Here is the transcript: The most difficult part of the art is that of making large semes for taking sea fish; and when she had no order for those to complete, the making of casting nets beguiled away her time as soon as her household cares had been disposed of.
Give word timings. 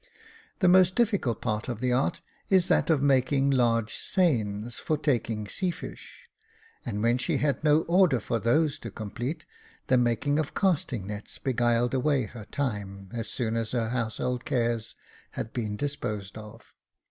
The 0.61 0.67
most 0.67 0.95
difficult 0.95 1.43
part 1.43 1.67
of 1.69 1.79
the 1.79 1.93
art 1.93 2.21
is 2.49 2.69
that 2.69 2.89
of 2.89 3.03
making 3.03 3.51
large 3.51 3.95
semes 3.97 4.79
for 4.79 4.97
taking 4.97 5.47
sea 5.47 5.69
fish; 5.69 6.27
and 6.83 7.03
when 7.03 7.19
she 7.19 7.37
had 7.37 7.63
no 7.63 7.81
order 7.83 8.19
for 8.19 8.39
those 8.39 8.79
to 8.79 8.89
complete, 8.89 9.45
the 9.85 9.99
making 9.99 10.39
of 10.39 10.55
casting 10.55 11.05
nets 11.05 11.37
beguiled 11.37 11.93
away 11.93 12.23
her 12.23 12.45
time 12.45 13.11
as 13.13 13.29
soon 13.29 13.55
as 13.55 13.73
her 13.73 13.89
household 13.89 14.43
cares 14.43 14.95
had 15.33 15.53
been 15.53 15.77
disposed 15.77 16.35
of. 16.35 16.73